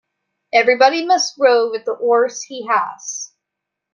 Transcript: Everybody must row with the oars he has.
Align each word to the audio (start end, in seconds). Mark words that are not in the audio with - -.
Everybody 0.51 1.05
must 1.05 1.35
row 1.37 1.69
with 1.69 1.85
the 1.85 1.91
oars 1.91 2.41
he 2.41 2.65
has. 2.65 3.33